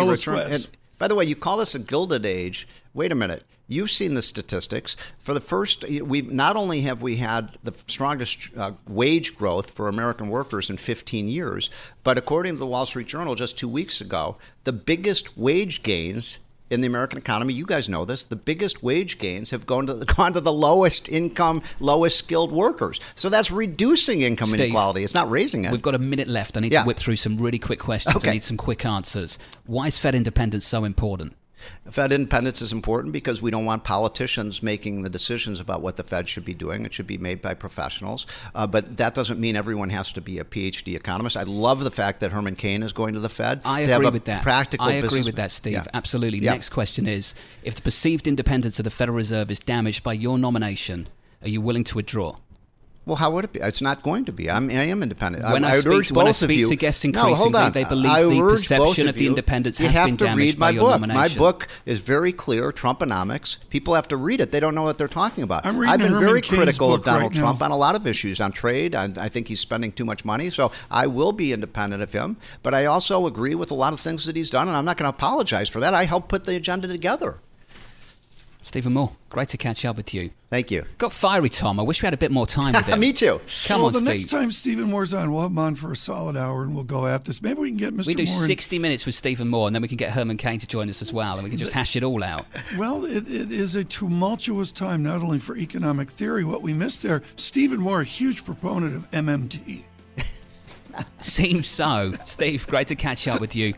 [1.01, 2.69] by the way, you call this a gilded age.
[2.93, 3.45] Wait a minute.
[3.67, 4.97] You've seen the statistics.
[5.19, 9.89] For the first, we not only have we had the strongest uh, wage growth for
[9.89, 11.71] American workers in 15 years,
[12.05, 16.41] but according to the Wall Street Journal just two weeks ago, the biggest wage gains
[16.71, 19.95] in the American economy, you guys know this, the biggest wage gains have gone to
[19.95, 23.01] the, gone to the lowest income, lowest skilled workers.
[23.15, 25.05] So that's reducing income Steve, inequality.
[25.05, 25.73] It's not raising it.
[25.73, 26.57] We've got a minute left.
[26.57, 26.83] I need Yeah.
[26.83, 28.17] to whip through some really quick questions.
[28.17, 28.29] Okay.
[28.31, 29.39] I need some quick answers.
[29.67, 31.35] Why is Fed independence so important?
[31.91, 36.03] Fed independence is important because we don't want politicians making the decisions about what the
[36.03, 36.85] Fed should be doing.
[36.85, 38.27] It should be made by professionals.
[38.55, 41.37] Uh, but that doesn't mean everyone has to be a PhD economist.
[41.37, 43.61] I love the fact that Herman Cain is going to the Fed.
[43.65, 44.43] I agree with that.
[44.43, 45.73] Practical I agree business- with that, Steve.
[45.75, 45.85] Yeah.
[45.95, 46.39] Absolutely.
[46.39, 46.53] Yeah.
[46.53, 50.39] Next question is: If the perceived independence of the Federal Reserve is damaged by your
[50.39, 51.09] nomination,
[51.43, 52.37] are you willing to withdraw?
[53.07, 53.61] Well, how would it be?
[53.61, 54.51] It's not going to be.
[54.51, 55.43] I'm, I am independent.
[55.45, 56.69] When I would speak- urge when I both of speak you.
[56.69, 57.73] to guests no, hold increasingly, on.
[57.73, 60.71] they believe I the perception both of the independence has been damaged read by my
[60.71, 61.09] your book.
[61.09, 62.71] My book is very clear.
[62.73, 63.59] Trumponomics.
[63.71, 64.53] People have to read it.
[64.53, 65.65] They don't know what they're talking about.
[65.65, 67.41] I'm reading I've been Herman very Cain's critical of Donald right.
[67.41, 68.95] Trump on a lot of issues, on trade.
[68.95, 70.51] I, I think he's spending too much money.
[70.51, 72.37] So I will be independent of him.
[72.63, 74.99] But I also agree with a lot of things that he's done, and I'm not
[74.99, 75.95] going to apologize for that.
[75.95, 77.39] I helped put the agenda together.
[78.63, 80.31] Stephen Moore, great to catch up with you.
[80.51, 80.85] Thank you.
[80.99, 81.81] Got fiery, Tom.
[81.81, 83.01] I wish we had a bit more time with him.
[83.01, 83.41] Me too.
[83.67, 84.09] Come well, on, the Steve.
[84.11, 86.85] next time Stephen Moore's on, we'll have him on for a solid hour and we'll
[86.85, 87.41] go at this.
[87.41, 88.07] Maybe we can get Mr.
[88.07, 88.43] we do Moore.
[88.43, 90.91] in- 60 minutes with Stephen Moore, and then we can get Herman Cain to join
[90.91, 92.45] us as well, and we can just hash it all out.
[92.77, 96.45] Well, it, it is a tumultuous time, not only for economic theory.
[96.45, 99.85] What we missed there, Stephen Moore, a huge proponent of MMT.
[101.21, 102.13] Seems so.
[102.27, 103.75] Steve, great to catch up with you.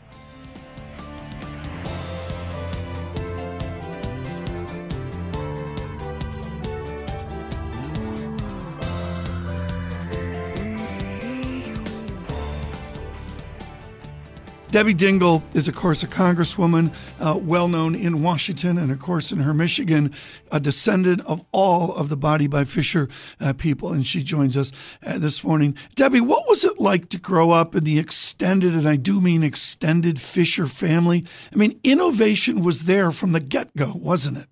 [14.73, 19.31] Debbie Dingell is, of course, a congresswoman, uh, well known in Washington and, of course,
[19.31, 20.15] in her Michigan,
[20.51, 23.93] a descendant of all of the Body by Fisher uh, people.
[23.93, 24.73] And she joins us
[25.05, 25.77] uh, this morning.
[25.95, 29.43] Debbie, what was it like to grow up in the extended, and I do mean
[29.43, 31.27] extended Fisher family?
[31.53, 34.47] I mean, innovation was there from the get go, wasn't it?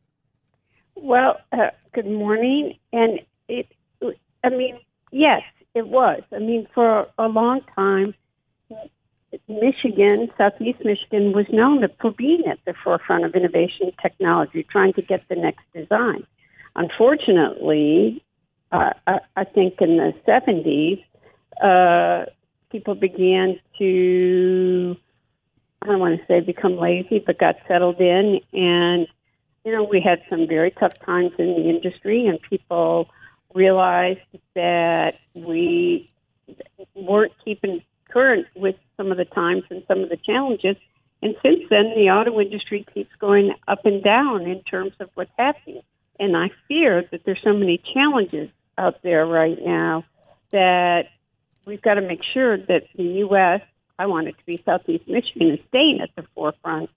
[0.96, 2.76] Well, uh, good morning.
[2.92, 3.72] And it,
[4.44, 4.80] I mean,
[5.12, 5.40] yes,
[5.74, 6.20] it was.
[6.30, 8.14] I mean, for a long time,
[9.48, 15.02] Michigan, Southeast Michigan, was known for being at the forefront of innovation technology, trying to
[15.02, 16.26] get the next design.
[16.76, 18.22] unfortunately,
[18.72, 21.02] uh, I, I think in the 70s,
[21.60, 22.30] uh,
[22.70, 24.96] people began to,
[25.82, 28.40] I don't want to say become lazy, but got settled in.
[28.52, 29.08] And,
[29.64, 33.10] you know, we had some very tough times in the industry, and people
[33.54, 34.20] realized
[34.54, 36.08] that we
[36.94, 40.76] weren't keeping current with some of the times and some of the challenges.
[41.22, 45.30] And since then, the auto industry keeps going up and down in terms of what's
[45.38, 45.82] happening.
[46.18, 50.04] And I fear that there's so many challenges out there right now
[50.52, 51.04] that
[51.66, 53.60] we've got to make sure that the U.S.,
[53.98, 56.90] I want it to be Southeast Michigan, is staying at the forefront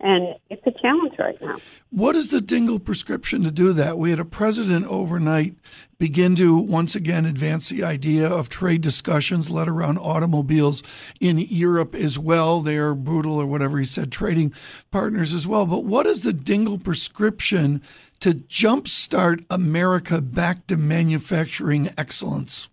[0.00, 1.58] and it's a challenge right now.
[1.90, 3.98] What is the Dingell prescription to do that?
[3.98, 5.54] We had a president overnight
[5.98, 10.82] begin to once again advance the idea of trade discussions led around automobiles
[11.20, 12.60] in Europe as well.
[12.60, 14.52] They are brutal or whatever he said, trading
[14.90, 15.64] partners as well.
[15.64, 17.80] But what is the Dingell prescription
[18.20, 22.68] to jumpstart America back to manufacturing excellence?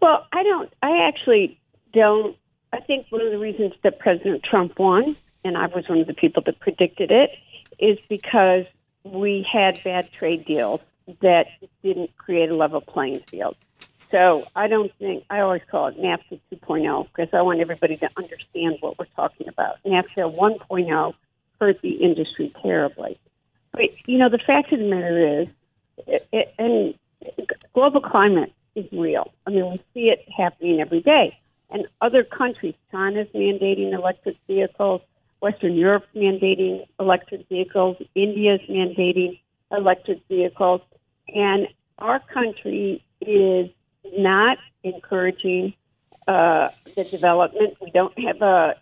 [0.00, 1.60] Well, I don't, I actually
[1.92, 2.36] don't.
[2.72, 6.06] I think one of the reasons that President Trump won and I was one of
[6.06, 7.30] the people that predicted it,
[7.78, 8.66] is because
[9.04, 10.80] we had bad trade deals
[11.22, 11.46] that
[11.82, 13.56] didn't create a level playing field.
[14.10, 18.10] So I don't think I always call it NAFTA 2.0 because I want everybody to
[18.16, 19.76] understand what we're talking about.
[19.84, 21.14] NAFTA 1.0
[21.60, 23.18] hurt the industry terribly.
[23.72, 25.48] But you know, the fact of the matter is,
[26.06, 26.94] it, it, and
[27.72, 29.32] global climate is real.
[29.46, 31.38] I mean, we see it happening every day.
[31.70, 35.02] And other countries, China's mandating electric vehicles.
[35.40, 39.40] Western Europe mandating electric vehicles, India's mandating
[39.72, 40.82] electric vehicles,
[41.28, 43.70] and our country is
[44.16, 45.74] not encouraging
[46.28, 47.76] uh, the development.
[47.80, 48.72] We don't have a, uh,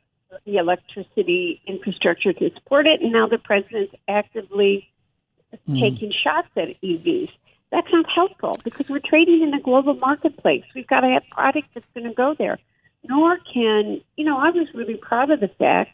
[0.45, 4.89] the electricity infrastructure to support it, and now the president's actively
[5.67, 5.81] mm.
[5.81, 7.31] taking shots at EVs.
[7.71, 10.65] That's not helpful because we're trading in a global marketplace.
[10.75, 12.59] We've got to have product that's going to go there.
[13.05, 15.91] Nor can, you know, I was really proud of the fact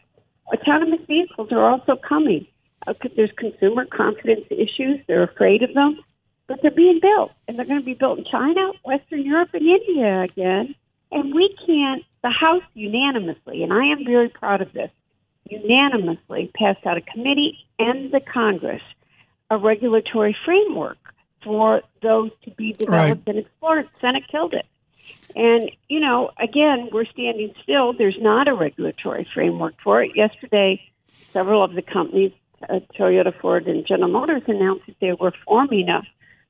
[0.46, 2.46] autonomous vehicles are also coming.
[2.87, 5.00] Uh, there's consumer confidence issues.
[5.07, 6.00] They're afraid of them,
[6.46, 9.66] but they're being built, and they're going to be built in China, Western Europe, and
[9.66, 10.74] India again.
[11.11, 12.02] And we can't.
[12.22, 14.90] The House unanimously, and I am very proud of this,
[15.44, 18.80] unanimously passed out a committee and the Congress
[19.50, 20.98] a regulatory framework
[21.42, 23.37] for those to be developed right.
[23.37, 23.88] and explored.
[24.00, 24.66] Senate killed it.
[25.37, 27.93] And, you know, again, we're standing still.
[27.93, 30.12] There's not a regulatory framework for it.
[30.14, 30.81] Yesterday,
[31.33, 32.33] several of the companies,
[32.69, 36.03] uh, Toyota, Ford, and General Motors, announced that they were forming a,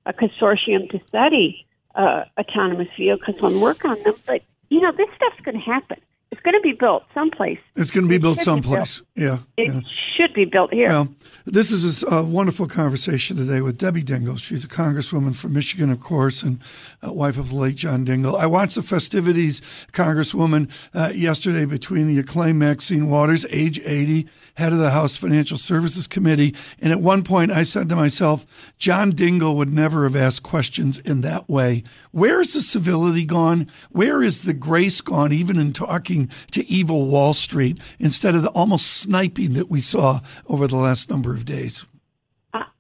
[0.07, 4.15] a consortium to study uh, autonomous vehicles and work on them.
[4.27, 5.99] But, you know, this stuff's going to happen.
[6.35, 7.61] It's going to be built someplace.
[7.77, 9.03] It's going to be it built someplace.
[9.15, 9.41] Be built.
[9.57, 9.65] Yeah.
[9.65, 9.81] It yeah.
[10.17, 10.89] should be built here.
[10.89, 11.09] Well,
[11.47, 14.37] this is a wonderful conversation today with Debbie Dingell.
[14.37, 16.59] She's a congresswoman from Michigan, of course, and
[17.03, 18.37] wife of the late John Dingell.
[18.37, 19.61] I watched the festivities,
[19.93, 25.57] Congresswoman, uh, yesterday between the acclaimed Maxine Waters, age 80, head of the House Financial
[25.57, 26.55] Services Committee.
[26.81, 30.99] And at one point, I said to myself, John Dingell would never have asked questions
[30.99, 31.85] in that way.
[32.11, 33.69] Where is the civility gone?
[33.91, 38.51] Where is the grace gone, even in talking to evil Wall Street, instead of the
[38.51, 41.85] almost sniping that we saw over the last number of days?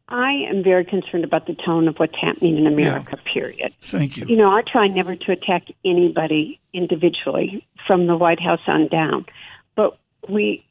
[0.08, 3.32] I am very concerned about the tone of what's happening in America, yeah.
[3.32, 3.74] period.
[3.80, 4.26] Thank you.
[4.26, 9.26] You know, I try never to attack anybody individually from the White House on down,
[9.74, 10.64] but we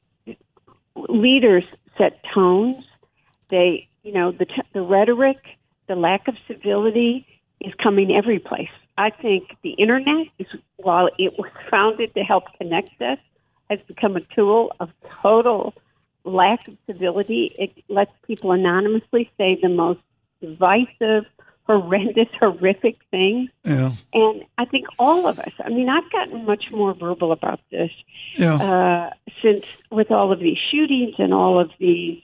[0.96, 1.66] leaders
[1.98, 2.86] set tones.
[3.50, 5.40] They, you know, the the rhetoric,
[5.88, 7.28] the lack of civility
[7.60, 8.70] is coming every place.
[8.98, 13.18] I think the internet is, while it was founded to help connect us,
[13.70, 14.90] has become a tool of
[15.22, 15.74] total
[16.24, 17.56] lack of civility.
[17.58, 20.00] It lets people anonymously say the most
[20.42, 21.26] divisive,
[21.66, 23.50] horrendous, horrific things.
[23.64, 23.94] Yeah.
[24.14, 27.92] And I think all of us, I mean, I've gotten much more verbal about this
[28.36, 28.56] yeah.
[28.56, 29.10] uh,
[29.42, 32.22] since with all of these shootings and all of these.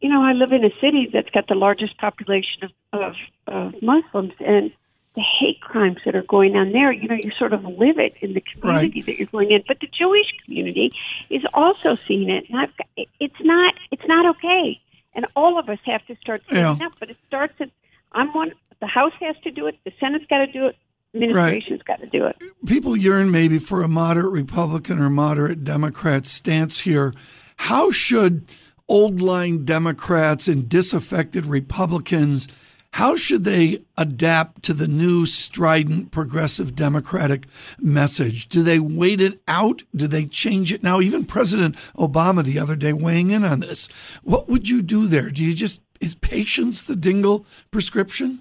[0.00, 3.14] You know, I live in a city that's got the largest population of, of,
[3.46, 4.72] of Muslims, and
[5.20, 8.14] the hate crimes that are going on there, you know, you sort of live it
[8.20, 9.06] in the community right.
[9.06, 9.62] that you're going in.
[9.66, 10.92] But the Jewish community
[11.28, 12.86] is also seeing it, and I've got,
[13.18, 14.80] it's not it's not okay.
[15.14, 16.86] And all of us have to start standing yeah.
[16.86, 16.92] up.
[16.98, 17.70] But it starts at
[18.12, 18.52] I'm one.
[18.80, 19.76] The House has to do it.
[19.84, 20.76] The Senate's got to do it.
[21.14, 21.98] Administration's right.
[21.98, 22.36] got to do it.
[22.66, 27.12] People yearn maybe for a moderate Republican or moderate Democrat stance here.
[27.56, 28.46] How should
[28.88, 32.48] old line Democrats and disaffected Republicans
[32.92, 37.46] How should they adapt to the new strident progressive democratic
[37.78, 38.48] message?
[38.48, 39.82] Do they wait it out?
[39.94, 41.00] Do they change it now?
[41.00, 43.88] Even President Obama the other day weighing in on this.
[44.22, 45.30] What would you do there?
[45.30, 48.40] Do you just is patience the Dingell prescription?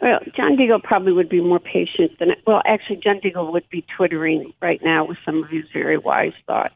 [0.00, 2.62] Well, John Dingell probably would be more patient than well.
[2.66, 6.74] Actually, John Dingell would be twittering right now with some of his very wise thoughts.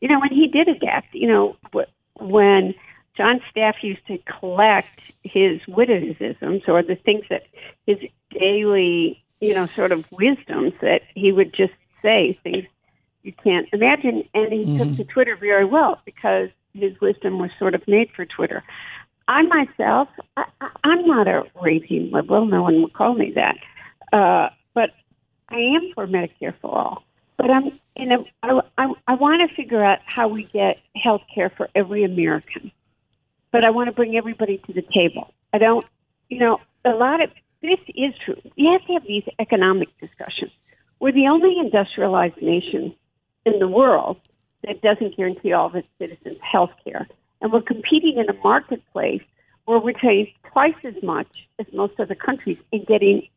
[0.00, 1.56] You know, when he did adapt, you know,
[2.18, 2.74] when
[3.20, 7.42] John Staff used to collect his witticisms or the things that
[7.86, 7.98] his
[8.30, 12.64] daily, you know, sort of wisdoms that he would just say things
[13.22, 14.78] you can't imagine, and he mm-hmm.
[14.78, 18.64] took to Twitter very well because his wisdom was sort of made for Twitter.
[19.28, 20.08] I myself,
[20.38, 20.46] I,
[20.82, 22.46] I'm not a raging liberal.
[22.46, 23.58] No one would call me that.
[24.14, 24.94] Uh, but
[25.50, 27.02] I am for Medicare for all.
[27.36, 31.22] But I'm, you know, I, I, I want to figure out how we get health
[31.34, 32.72] care for every American.
[33.52, 35.32] But I want to bring everybody to the table.
[35.52, 35.84] I don't,
[36.28, 37.30] you know, a lot of
[37.62, 38.40] this is true.
[38.56, 40.52] You have to have these economic discussions.
[40.98, 42.94] We're the only industrialized nation
[43.44, 44.18] in the world
[44.64, 47.08] that doesn't guarantee all of its citizens health care
[47.40, 49.22] and we're competing in a marketplace
[49.64, 51.28] where we're paying twice as much
[51.58, 53.28] as most other countries and getting.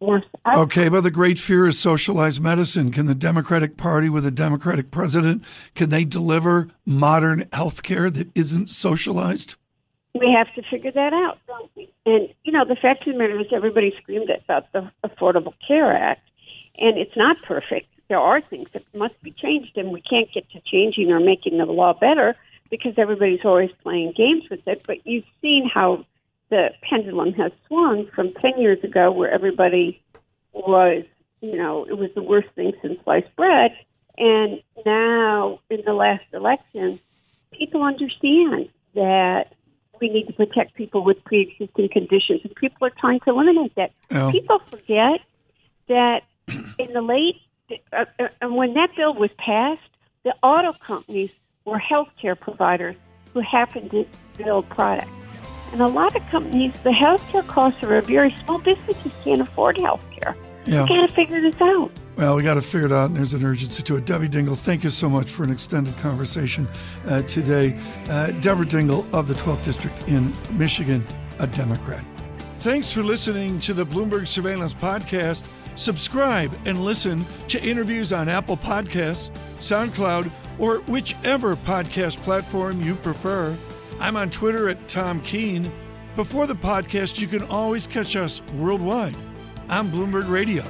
[0.00, 2.90] Okay, but the great fear is socialized medicine.
[2.90, 5.44] Can the Democratic Party with a Democratic president,
[5.74, 9.56] can they deliver modern health care that isn't socialized?
[10.14, 11.92] We have to figure that out, don't we?
[12.06, 15.92] And, you know, the fact of the matter is everybody screamed about the Affordable Care
[15.92, 16.28] Act,
[16.78, 17.88] and it's not perfect.
[18.08, 21.58] There are things that must be changed, and we can't get to changing or making
[21.58, 22.36] the law better
[22.70, 24.82] because everybody's always playing games with it.
[24.86, 26.06] But you've seen how
[26.50, 30.02] the pendulum has swung from 10 years ago, where everybody
[30.52, 31.04] was,
[31.40, 33.72] you know, it was the worst thing since sliced bread.
[34.16, 36.98] And now, in the last election,
[37.52, 39.54] people understand that
[40.00, 43.74] we need to protect people with pre existing conditions, and people are trying to eliminate
[43.76, 43.92] that.
[44.10, 44.30] Oh.
[44.32, 45.20] People forget
[45.88, 46.22] that
[46.78, 47.36] in the late,
[47.92, 49.80] uh, uh, when that bill was passed,
[50.24, 51.30] the auto companies
[51.64, 52.96] were healthcare providers
[53.32, 55.08] who happened to build products.
[55.72, 60.36] And a lot of companies, the healthcare costs are very small businesses can't afford healthcare.
[60.64, 60.82] Yeah.
[60.82, 61.90] We got to figure this out.
[62.16, 64.04] Well, we got to figure it out, and there's an urgency to it.
[64.04, 66.66] Debbie Dingell, thank you so much for an extended conversation
[67.06, 67.78] uh, today.
[68.08, 71.06] Uh, Deborah Dingell of the 12th District in Michigan,
[71.38, 72.04] a Democrat.
[72.60, 75.48] Thanks for listening to the Bloomberg Surveillance Podcast.
[75.76, 83.56] Subscribe and listen to interviews on Apple Podcasts, SoundCloud, or whichever podcast platform you prefer.
[84.00, 85.70] I'm on Twitter at Tom Keene.
[86.16, 89.16] Before the podcast, you can always catch us worldwide
[89.68, 90.64] on Bloomberg Radio.